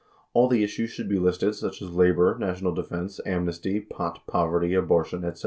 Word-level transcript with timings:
''All 0.33 0.47
the 0.47 0.63
issues 0.63 0.89
should 0.89 1.07
be 1.09 1.19
listed 1.19 1.53
such 1.53 1.79
as 1.79 1.91
labor, 1.93 2.35
national 2.39 2.73
defense, 2.73 3.19
am 3.23 3.45
nesty, 3.45 3.79
pot, 3.79 4.25
poverty, 4.25 4.73
abortion, 4.73 5.23
etc. 5.23 5.39